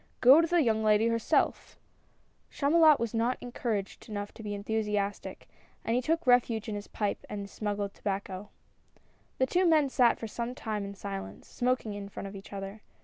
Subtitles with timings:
[0.19, 1.77] Go to the young lady herself!"
[2.51, 5.43] Chamulot was not encouraged enough to be enthusi astic,
[5.85, 8.49] and he took refuge in his pipe and his smuggled tobacco.
[9.37, 12.81] The two men sat for some time in silence, smoking in front of each other.